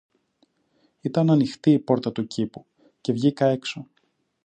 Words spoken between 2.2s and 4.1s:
κήπου, και βγήκα έξω